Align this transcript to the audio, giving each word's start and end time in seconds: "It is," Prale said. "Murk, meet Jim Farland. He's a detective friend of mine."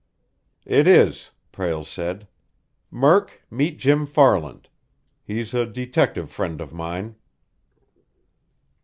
"It 0.65 0.87
is," 0.87 1.29
Prale 1.53 1.85
said. 1.85 2.27
"Murk, 2.89 3.43
meet 3.51 3.77
Jim 3.77 4.07
Farland. 4.07 4.67
He's 5.23 5.53
a 5.53 5.67
detective 5.67 6.31
friend 6.31 6.59
of 6.59 6.73
mine." 6.73 7.17